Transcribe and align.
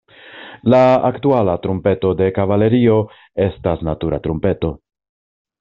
La 0.73 0.79
aktuala 1.09 1.55
trumpeto 1.67 2.11
de 2.23 2.31
kavalerio 2.39 2.97
estas 3.47 3.87
natura 3.91 4.21
trumpeto. 4.29 4.77